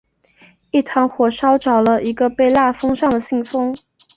[0.71, 3.77] 一小团火烧着了一个被封蜡封上的信封。